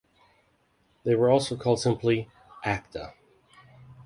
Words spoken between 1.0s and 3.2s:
They were also called simply "Acta".